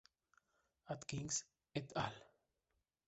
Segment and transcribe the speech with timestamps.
[0.95, 1.45] Atkins
[1.75, 2.21] "et al.